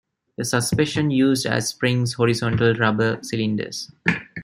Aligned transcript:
The 0.39 0.45
suspension 0.45 1.11
used 1.11 1.45
as 1.45 1.67
springs 1.69 2.13
horizontal 2.13 2.73
rubber 2.73 3.19
cylinders. 3.21 3.91